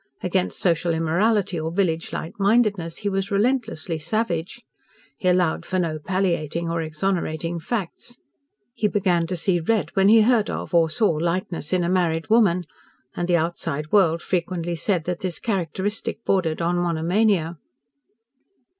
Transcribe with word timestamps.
Against 0.23 0.57
social 0.57 0.95
immorality 0.95 1.59
or 1.59 1.69
village 1.71 2.11
light 2.11 2.33
mindedness 2.39 2.97
he 3.05 3.07
was 3.09 3.29
relentlessly 3.29 3.99
savage. 3.99 4.63
He 5.15 5.27
allowed 5.27 5.63
for 5.63 5.77
no 5.77 5.99
palliating 5.99 6.71
or 6.71 6.81
exonerating 6.81 7.59
facts. 7.59 8.17
He 8.73 8.87
began 8.87 9.27
to 9.27 9.35
see 9.37 9.59
red 9.59 9.91
when 9.95 10.07
he 10.07 10.21
heard 10.23 10.49
of 10.49 10.73
or 10.73 10.89
saw 10.89 11.09
lightness 11.11 11.71
in 11.71 11.83
a 11.83 11.87
married 11.87 12.31
woman, 12.31 12.63
and 13.15 13.27
the 13.27 13.37
outside 13.37 13.91
world 13.91 14.23
frequently 14.23 14.75
said 14.75 15.03
that 15.03 15.19
this 15.19 15.37
characteristic 15.37 16.25
bordered 16.25 16.63
on 16.63 16.79
monomania. 16.79 17.57